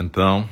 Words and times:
Então, 0.00 0.48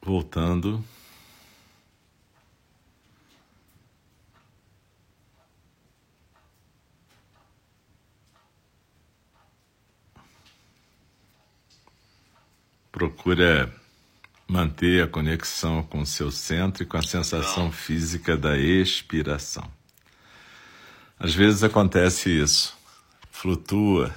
voltando. 0.00 0.84
Procura 12.92 13.74
manter 14.46 15.02
a 15.02 15.08
conexão 15.08 15.82
com 15.82 16.02
o 16.02 16.06
seu 16.06 16.30
centro 16.30 16.84
e 16.84 16.86
com 16.86 16.96
a 16.96 17.02
sensação 17.02 17.72
física 17.72 18.36
da 18.36 18.56
expiração. 18.56 19.68
Às 21.18 21.34
vezes 21.34 21.64
acontece 21.64 22.30
isso, 22.30 22.80
flutua 23.42 24.14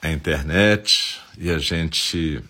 a 0.00 0.10
internet 0.10 1.20
e 1.36 1.50
a 1.50 1.58
gente 1.58 2.42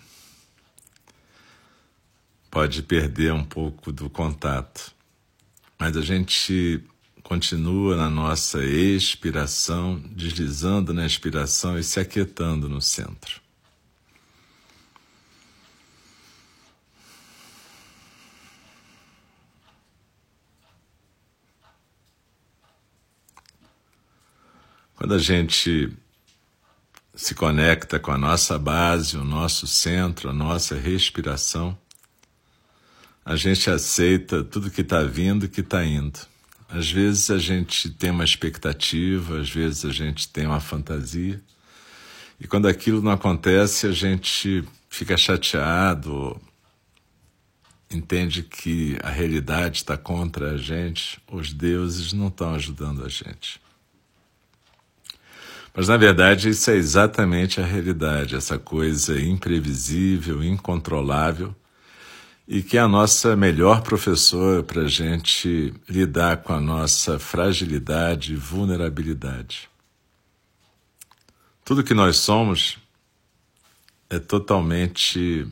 pode 2.49 2.81
perder 2.81 3.33
um 3.33 3.43
pouco 3.43 3.91
do 3.91 4.09
contato, 4.09 4.93
mas 5.77 5.97
a 5.97 6.01
gente 6.01 6.81
continua 7.21 7.97
na 7.97 8.09
nossa 8.09 8.63
expiração, 8.63 10.01
deslizando 10.15 10.93
na 10.93 11.05
expiração 11.05 11.77
e 11.77 11.83
se 11.83 11.99
aquietando 11.99 12.69
no 12.69 12.81
centro. 12.81 13.40
Quando 25.01 25.15
a 25.15 25.17
gente 25.17 25.91
se 27.15 27.33
conecta 27.33 27.99
com 27.99 28.11
a 28.11 28.19
nossa 28.19 28.59
base, 28.59 29.17
o 29.17 29.23
nosso 29.23 29.65
centro, 29.65 30.29
a 30.29 30.33
nossa 30.33 30.75
respiração, 30.75 31.75
a 33.25 33.35
gente 33.35 33.67
aceita 33.67 34.43
tudo 34.43 34.69
que 34.69 34.81
está 34.81 35.01
vindo 35.01 35.45
e 35.45 35.49
que 35.49 35.61
está 35.61 35.83
indo. 35.83 36.19
Às 36.69 36.91
vezes 36.91 37.31
a 37.31 37.39
gente 37.39 37.89
tem 37.89 38.11
uma 38.11 38.23
expectativa, 38.23 39.39
às 39.39 39.49
vezes 39.49 39.85
a 39.85 39.89
gente 39.89 40.27
tem 40.27 40.45
uma 40.45 40.59
fantasia, 40.59 41.41
e 42.39 42.45
quando 42.45 42.67
aquilo 42.67 43.01
não 43.01 43.11
acontece, 43.11 43.87
a 43.87 43.91
gente 43.91 44.63
fica 44.87 45.17
chateado, 45.17 46.39
entende 47.89 48.43
que 48.43 48.99
a 49.01 49.09
realidade 49.09 49.77
está 49.77 49.97
contra 49.97 50.51
a 50.51 50.57
gente, 50.57 51.19
os 51.27 51.51
deuses 51.51 52.13
não 52.13 52.27
estão 52.27 52.53
ajudando 52.53 53.03
a 53.03 53.09
gente. 53.09 53.60
Mas 55.73 55.87
na 55.87 55.95
verdade 55.97 56.49
isso 56.49 56.69
é 56.69 56.75
exatamente 56.75 57.61
a 57.61 57.65
realidade, 57.65 58.35
essa 58.35 58.59
coisa 58.59 59.19
imprevisível, 59.19 60.43
incontrolável, 60.43 61.55
e 62.47 62.61
que 62.61 62.77
é 62.77 62.81
a 62.81 62.87
nossa 62.87 63.35
melhor 63.35 63.81
professora 63.81 64.61
para 64.61 64.81
a 64.81 64.87
gente 64.87 65.73
lidar 65.87 66.37
com 66.37 66.51
a 66.51 66.59
nossa 66.59 67.17
fragilidade 67.17 68.33
e 68.33 68.35
vulnerabilidade. 68.35 69.69
Tudo 71.63 71.83
que 71.83 71.93
nós 71.93 72.17
somos 72.17 72.77
é 74.09 74.19
totalmente 74.19 75.47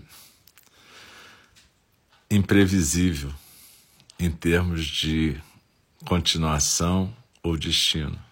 imprevisível 2.30 3.32
em 4.20 4.30
termos 4.30 4.86
de 4.86 5.38
continuação 6.06 7.16
ou 7.42 7.56
destino. 7.56 8.29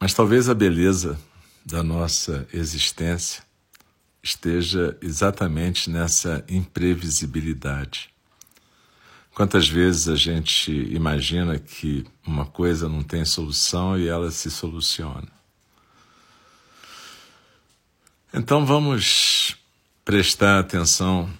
Mas 0.00 0.14
talvez 0.14 0.48
a 0.48 0.54
beleza 0.54 1.18
da 1.64 1.82
nossa 1.82 2.46
existência 2.52 3.42
esteja 4.22 4.96
exatamente 5.00 5.90
nessa 5.90 6.44
imprevisibilidade. 6.48 8.10
Quantas 9.34 9.68
vezes 9.68 10.08
a 10.08 10.16
gente 10.16 10.72
imagina 10.72 11.58
que 11.58 12.06
uma 12.26 12.44
coisa 12.44 12.88
não 12.88 13.02
tem 13.02 13.24
solução 13.24 13.98
e 13.98 14.08
ela 14.08 14.30
se 14.30 14.50
soluciona? 14.50 15.28
Então 18.32 18.64
vamos 18.64 19.56
prestar 20.04 20.58
atenção 20.58 21.32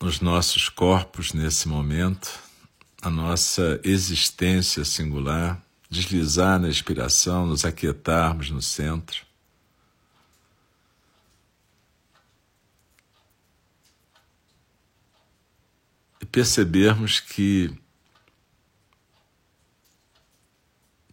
nos 0.00 0.20
nossos 0.20 0.68
corpos 0.68 1.32
nesse 1.32 1.68
momento, 1.68 2.40
a 3.00 3.08
nossa 3.08 3.80
existência 3.84 4.84
singular 4.84 5.62
deslizar 5.92 6.58
na 6.58 6.68
inspiração, 6.68 7.46
nos 7.46 7.66
aquietarmos 7.66 8.50
no 8.50 8.62
centro. 8.62 9.26
E 16.18 16.24
percebermos 16.24 17.20
que 17.20 17.70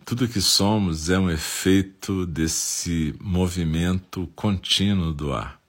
tudo 0.05 0.29
que 0.29 0.39
somos 0.39 1.09
é 1.09 1.19
um 1.19 1.29
efeito 1.29 2.25
desse 2.25 3.13
movimento 3.19 4.27
contínuo 4.33 5.11
do 5.11 5.33
ar. 5.33 5.59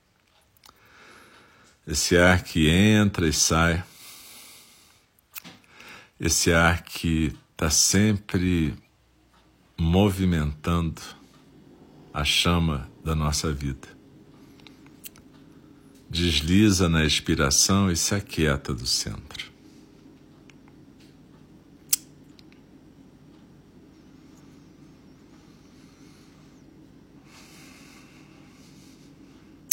Esse 1.84 2.16
ar 2.16 2.44
que 2.44 2.68
entra 2.68 3.26
e 3.26 3.32
sai, 3.32 3.82
esse 6.20 6.52
ar 6.52 6.84
que 6.84 7.36
está 7.52 7.68
sempre 7.70 8.78
movimentando 9.80 11.00
a 12.12 12.22
chama 12.22 12.86
da 13.02 13.14
nossa 13.14 13.50
vida. 13.50 13.88
Desliza 16.10 16.86
na 16.86 17.02
expiração 17.02 17.90
e 17.90 17.96
se 17.96 18.14
aquieta 18.14 18.74
do 18.74 18.86
centro. 18.86 19.50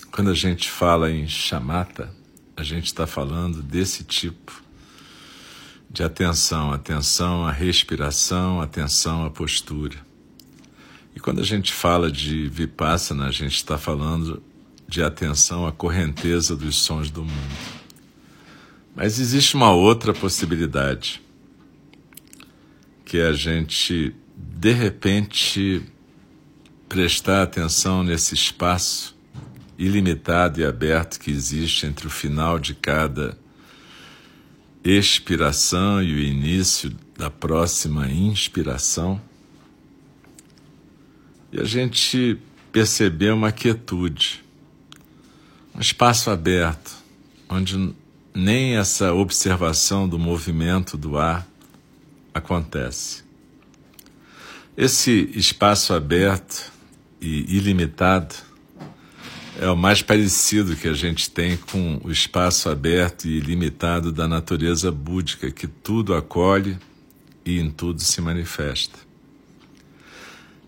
Quando 0.10 0.32
a 0.32 0.34
gente 0.34 0.72
fala 0.72 1.12
em 1.12 1.28
chamata, 1.28 2.16
a 2.56 2.64
gente 2.64 2.86
está 2.86 3.06
falando 3.06 3.62
desse 3.62 4.06
tipo 4.06 4.67
de 5.98 6.04
atenção, 6.04 6.72
atenção 6.72 7.44
à 7.44 7.52
respiração, 7.52 8.62
atenção 8.62 9.26
à 9.26 9.32
postura. 9.32 9.98
E 11.16 11.20
quando 11.20 11.42
a 11.42 11.44
gente 11.44 11.74
fala 11.74 12.12
de 12.12 12.48
vipassana, 12.48 13.26
a 13.26 13.32
gente 13.32 13.56
está 13.56 13.80
falando 13.80 14.44
de 14.88 15.02
atenção 15.02 15.66
à 15.66 15.72
correnteza 15.72 16.56
dos 16.56 16.76
sons 16.76 17.10
do 17.10 17.24
mundo. 17.24 17.58
Mas 18.96 19.18
existe 19.18 19.56
uma 19.56 19.72
outra 19.72 20.14
possibilidade, 20.14 21.20
que 23.04 23.18
é 23.18 23.26
a 23.26 23.34
gente, 23.34 24.14
de 24.38 24.72
repente, 24.74 25.82
prestar 26.88 27.42
atenção 27.42 28.04
nesse 28.04 28.36
espaço 28.36 29.18
ilimitado 29.80 30.62
e 30.62 30.64
aberto 30.64 31.20
que 31.20 31.32
existe 31.32 31.88
entre 31.88 32.06
o 32.06 32.12
final 32.12 32.60
de 32.60 32.76
cada 32.76 33.36
expiração 34.84 36.02
e 36.02 36.14
o 36.14 36.20
início 36.20 36.96
da 37.18 37.30
próxima 37.30 38.10
inspiração, 38.10 39.22
e 41.52 41.60
a 41.60 41.64
gente 41.64 42.40
perceber 42.72 43.32
uma 43.32 43.52
quietude, 43.52 44.44
um 45.74 45.80
espaço 45.80 46.30
aberto, 46.30 46.92
onde 47.50 47.94
nem 48.34 48.78
essa 48.78 49.14
observação 49.14 50.08
do 50.08 50.20
movimento 50.20 50.98
do 50.98 51.18
ar 51.18 51.48
acontece. 52.34 53.24
Esse 54.76 55.32
espaço 55.34 55.94
aberto 55.94 56.72
e 57.20 57.58
ilimitado 57.58 58.47
é 59.60 59.70
o 59.70 59.76
mais 59.76 60.02
parecido 60.04 60.76
que 60.76 60.88
a 60.88 60.94
gente 60.94 61.30
tem 61.32 61.58
com 61.58 62.00
o 62.04 62.12
espaço 62.12 62.70
aberto 62.70 63.28
e 63.28 63.38
ilimitado 63.38 64.12
da 64.12 64.28
natureza 64.28 64.92
búdica, 64.92 65.50
que 65.50 65.66
tudo 65.66 66.14
acolhe 66.14 66.78
e 67.44 67.60
em 67.60 67.72
tudo 67.72 68.02
se 68.02 68.22
manifesta. 68.22 69.00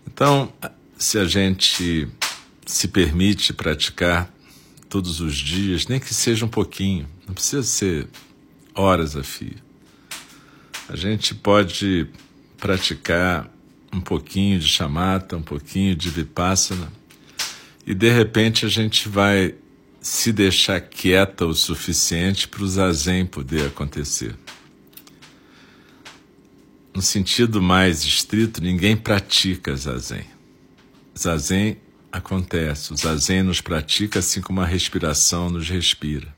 Então, 0.06 0.52
se 0.98 1.18
a 1.18 1.24
gente 1.24 2.08
se 2.66 2.88
permite 2.88 3.52
praticar 3.52 4.28
todos 4.88 5.20
os 5.20 5.36
dias, 5.36 5.86
nem 5.86 6.00
que 6.00 6.12
seja 6.12 6.44
um 6.44 6.48
pouquinho, 6.48 7.08
não 7.28 7.34
precisa 7.34 7.62
ser 7.62 8.08
horas 8.74 9.16
a 9.16 9.22
fio. 9.22 9.56
A 10.88 10.96
gente 10.96 11.32
pode 11.32 12.08
praticar 12.58 13.48
um 13.92 14.00
pouquinho 14.00 14.58
de 14.58 14.66
chamata, 14.66 15.36
um 15.36 15.42
pouquinho 15.42 15.94
de 15.94 16.10
vipassana, 16.10 16.90
e 17.86 17.94
de 17.94 18.10
repente 18.10 18.66
a 18.66 18.68
gente 18.68 19.08
vai 19.08 19.54
se 20.00 20.32
deixar 20.32 20.80
quieta 20.80 21.44
o 21.44 21.54
suficiente 21.54 22.48
para 22.48 22.62
o 22.62 22.68
zazen 22.68 23.26
poder 23.26 23.66
acontecer. 23.66 24.34
no 26.94 27.02
sentido 27.02 27.62
mais 27.62 28.04
estrito, 28.04 28.60
ninguém 28.60 28.96
pratica 28.96 29.74
zazen. 29.76 30.24
Zazen 31.16 31.78
acontece, 32.10 32.92
o 32.92 32.96
zazen 32.96 33.42
nos 33.42 33.60
pratica 33.60 34.18
assim 34.18 34.40
como 34.40 34.60
a 34.60 34.66
respiração 34.66 35.48
nos 35.48 35.68
respira. 35.68 36.28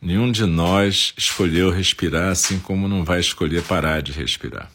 Nenhum 0.00 0.32
de 0.32 0.44
nós 0.44 1.14
escolheu 1.16 1.70
respirar 1.70 2.30
assim 2.30 2.58
como 2.58 2.88
não 2.88 3.04
vai 3.04 3.20
escolher 3.20 3.62
parar 3.62 4.02
de 4.02 4.10
respirar. 4.10 4.70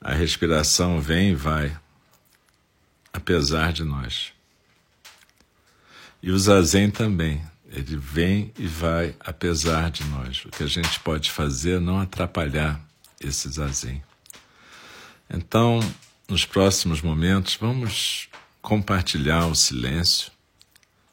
A 0.00 0.14
respiração 0.14 1.00
vem 1.00 1.30
e 1.30 1.34
vai, 1.34 1.76
apesar 3.24 3.72
de 3.72 3.82
nós. 3.82 4.32
E 6.22 6.30
o 6.30 6.38
zazen 6.38 6.90
também, 6.90 7.42
ele 7.72 7.96
vem 7.96 8.52
e 8.58 8.66
vai 8.66 9.16
apesar 9.18 9.90
de 9.90 10.04
nós. 10.04 10.44
O 10.44 10.50
que 10.50 10.62
a 10.62 10.66
gente 10.66 11.00
pode 11.00 11.30
fazer 11.30 11.76
é 11.76 11.80
não 11.80 11.98
atrapalhar 11.98 12.78
esse 13.18 13.48
zazen. 13.48 14.02
Então, 15.28 15.80
nos 16.28 16.44
próximos 16.44 17.00
momentos, 17.00 17.56
vamos 17.58 18.28
compartilhar 18.60 19.46
o 19.46 19.54
silêncio 19.54 20.30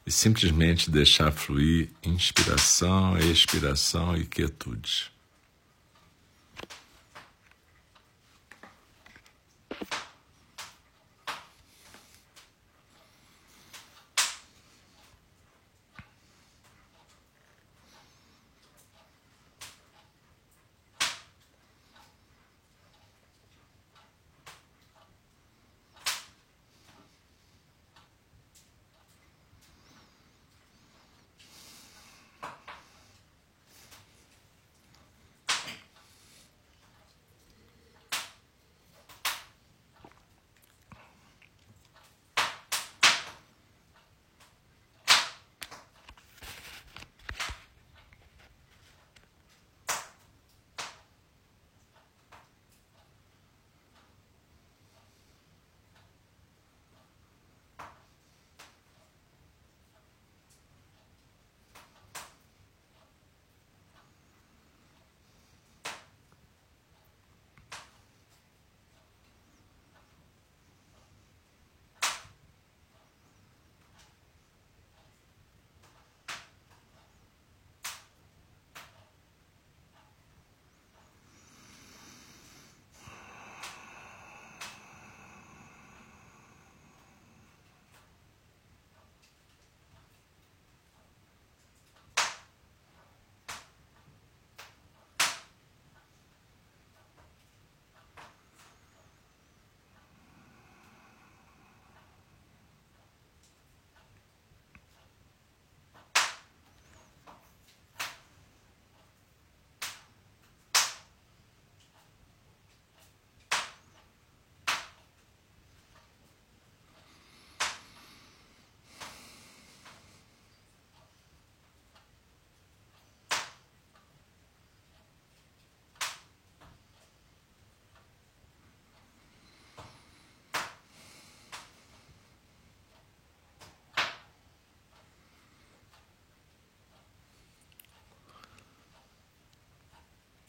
e 0.06 0.10
simplesmente 0.10 0.90
deixar 0.90 1.32
fluir 1.32 1.88
inspiração, 2.02 3.16
expiração 3.16 4.14
e 4.14 4.26
quietude. 4.26 5.10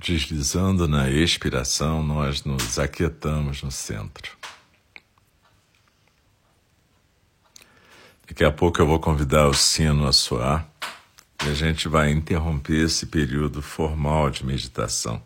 Deslizando 0.03 0.85
na 0.85 1.09
expiração, 1.09 2.03
nós 2.03 2.43
nos 2.43 2.77
aquietamos 2.77 3.63
no 3.63 3.71
centro. 3.71 4.35
Daqui 8.27 8.43
a 8.43 8.51
pouco 8.51 8.81
eu 8.81 8.85
vou 8.85 8.99
convidar 8.99 9.47
o 9.47 9.53
sino 9.53 10.05
a 10.05 10.11
soar 10.11 10.67
e 11.45 11.49
a 11.49 11.53
gente 11.53 11.87
vai 11.87 12.11
interromper 12.11 12.83
esse 12.83 13.05
período 13.05 13.61
formal 13.61 14.29
de 14.29 14.45
meditação. 14.45 15.23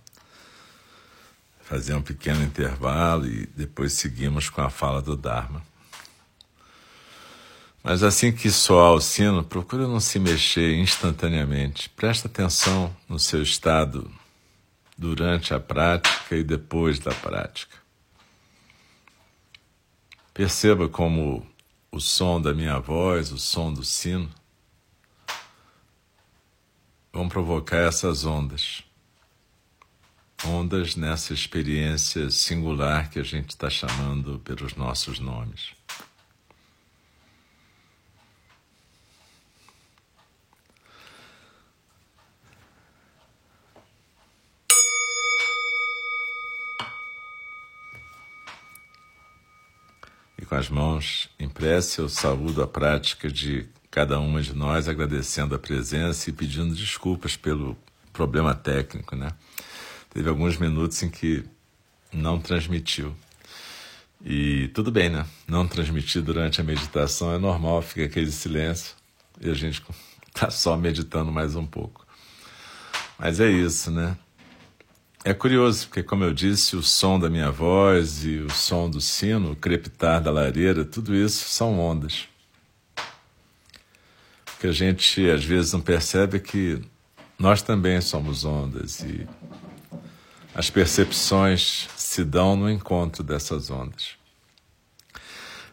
Fazer 1.63 1.95
um 1.95 2.01
pequeno 2.03 2.43
intervalo 2.43 3.25
e 3.25 3.47
depois 3.47 3.93
seguimos 3.93 4.47
com 4.47 4.61
a 4.61 4.69
fala 4.69 5.01
do 5.01 5.17
Dharma. 5.17 5.63
Mas 7.83 8.03
assim 8.03 8.31
que 8.31 8.51
soar 8.51 8.93
o 8.93 9.01
sino, 9.01 9.43
procure 9.43 9.87
não 9.87 9.99
se 9.99 10.19
mexer 10.19 10.75
instantaneamente. 10.75 11.89
Presta 11.89 12.27
atenção 12.27 12.95
no 13.09 13.17
seu 13.17 13.41
estado 13.41 14.07
durante 14.97 15.53
a 15.53 15.59
prática 15.59 16.35
e 16.35 16.43
depois 16.43 16.99
da 16.99 17.13
prática. 17.13 17.77
Perceba 20.33 20.89
como 20.89 21.45
o 21.91 21.99
som 21.99 22.41
da 22.41 22.53
minha 22.53 22.79
voz, 22.79 23.31
o 23.31 23.37
som 23.37 23.73
do 23.73 23.83
sino, 23.83 24.29
vão 27.11 27.27
provocar 27.27 27.77
essas 27.77 28.25
ondas. 28.25 28.83
Ondas 30.45 30.95
nessa 30.95 31.33
experiência 31.33 32.29
singular 32.29 33.09
que 33.09 33.19
a 33.19 33.23
gente 33.23 33.49
está 33.49 33.69
chamando 33.69 34.39
pelos 34.39 34.75
nossos 34.75 35.19
nomes. 35.19 35.71
Com 50.47 50.55
as 50.55 50.69
mãos 50.69 51.29
em 51.37 51.49
prece, 51.49 51.99
eu 51.99 52.09
saúdo 52.09 52.63
a 52.63 52.67
prática 52.67 53.29
de 53.29 53.67
cada 53.91 54.19
uma 54.19 54.41
de 54.41 54.55
nós, 54.55 54.87
agradecendo 54.87 55.53
a 55.53 55.59
presença 55.59 56.29
e 56.29 56.33
pedindo 56.33 56.73
desculpas 56.73 57.35
pelo 57.35 57.77
problema 58.13 58.55
técnico, 58.55 59.15
né? 59.15 59.29
Teve 60.09 60.29
alguns 60.29 60.57
minutos 60.57 61.01
em 61.03 61.09
que 61.09 61.43
não 62.11 62.39
transmitiu. 62.39 63.15
E 64.25 64.69
tudo 64.69 64.91
bem, 64.91 65.09
né? 65.09 65.25
Não 65.47 65.67
transmitir 65.67 66.21
durante 66.21 66.59
a 66.59 66.63
meditação 66.63 67.33
é 67.33 67.37
normal, 67.37 67.81
fica 67.81 68.05
aquele 68.05 68.31
silêncio 68.31 68.95
e 69.39 69.49
a 69.49 69.53
gente 69.53 69.83
tá 70.33 70.49
só 70.49 70.75
meditando 70.75 71.31
mais 71.31 71.55
um 71.55 71.65
pouco. 71.65 72.05
Mas 73.19 73.39
é 73.39 73.49
isso, 73.49 73.91
né? 73.91 74.17
É 75.27 75.33
curioso, 75.33 75.87
porque, 75.87 76.01
como 76.01 76.23
eu 76.23 76.33
disse, 76.33 76.77
o 76.77 76.81
som 76.81 77.19
da 77.19 77.29
minha 77.29 77.51
voz 77.51 78.23
e 78.23 78.37
o 78.37 78.49
som 78.49 78.89
do 78.89 79.01
sino, 79.01 79.51
o 79.51 79.55
crepitar 79.57 80.21
da 80.21 80.31
lareira, 80.31 80.85
tudo 80.85 81.13
isso 81.13 81.49
são 81.49 81.77
ondas. 81.77 82.29
O 84.55 84.57
que 84.61 84.67
a 84.67 84.71
gente 84.71 85.29
às 85.29 85.43
vezes 85.43 85.73
não 85.73 85.81
percebe 85.81 86.37
é 86.37 86.39
que 86.39 86.81
nós 87.37 87.61
também 87.61 87.99
somos 87.99 88.45
ondas 88.45 89.01
e 89.01 89.27
as 90.55 90.69
percepções 90.69 91.89
se 91.97 92.23
dão 92.23 92.55
no 92.55 92.69
encontro 92.69 93.21
dessas 93.21 93.69
ondas. 93.69 94.11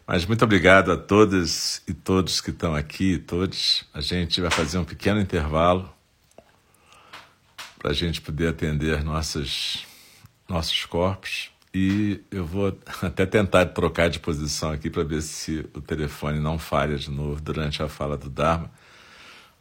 Mas 0.05 0.25
muito 0.25 0.43
obrigado 0.43 0.91
a 0.91 0.97
todas 0.97 1.81
e 1.87 1.93
todos 1.93 2.41
que 2.41 2.49
estão 2.49 2.75
aqui, 2.75 3.17
todos. 3.19 3.85
A 3.93 4.01
gente 4.01 4.41
vai 4.41 4.51
fazer 4.51 4.79
um 4.79 4.83
pequeno 4.83 5.21
intervalo 5.21 5.94
para 7.85 7.91
a 7.91 7.93
gente 7.93 8.19
poder 8.19 8.47
atender 8.47 9.03
nossas 9.03 9.85
nossos 10.49 10.85
corpos 10.85 11.51
e 11.71 12.19
eu 12.31 12.43
vou 12.43 12.75
até 12.99 13.27
tentar 13.27 13.63
trocar 13.67 14.09
de 14.09 14.19
posição 14.19 14.71
aqui 14.71 14.89
para 14.89 15.03
ver 15.03 15.21
se 15.21 15.63
o 15.71 15.79
telefone 15.79 16.39
não 16.39 16.57
falha 16.57 16.97
de 16.97 17.11
novo 17.11 17.39
durante 17.39 17.83
a 17.83 17.87
fala 17.87 18.17
do 18.17 18.27
Dharma, 18.27 18.71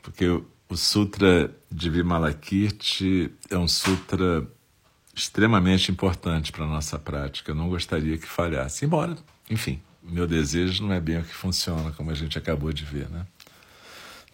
porque 0.03 0.27
o 0.27 0.75
Sutra 0.75 1.55
de 1.71 1.91
Vimalakirti 1.91 3.31
é 3.51 3.59
um 3.59 3.69
sutra 3.69 4.49
extremamente 5.15 5.93
importante 5.93 6.51
para 6.51 6.65
a 6.65 6.69
nossa 6.69 6.99
prática. 6.99 7.51
Eu 7.51 7.55
não 7.55 7.69
gostaria 7.69 8.17
que 8.17 8.27
falhasse, 8.27 8.87
embora, 8.87 9.19
enfim, 9.51 9.83
meu 10.03 10.27
desejo 10.27 10.83
não 10.83 10.95
é 10.95 11.01
bem 11.01 11.19
o 11.19 11.25
que 11.25 11.35
funciona, 11.35 11.93
como 11.93 12.11
a 12.11 12.15
gente 12.15 12.39
acabou 12.39 12.73
de 12.73 12.87
ver, 12.87 13.07
né? 13.11 13.27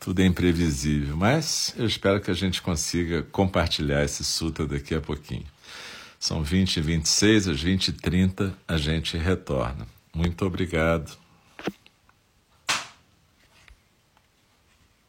Tudo 0.01 0.21
é 0.21 0.27
imprevisível, 0.27 1.15
mas 1.15 1.75
eu 1.77 1.87
espero 1.87 2.23
que 2.23 2.31
a 2.31 2.35
gente 2.35 2.63
consiga 2.63 3.23
compartilhar 3.25 4.03
esse 4.03 4.25
sutra 4.25 4.67
daqui 4.67 4.95
a 4.95 5.01
pouquinho. 5.01 5.45
São 6.19 6.43
20 6.43 6.79
e 6.79 6.81
26, 6.81 7.49
às 7.49 7.61
20 7.61 7.89
e 7.89 7.93
30 7.93 8.55
a 8.67 8.79
gente 8.79 9.19
retorna. 9.19 9.87
Muito 10.15 10.47
obrigado 10.47 11.20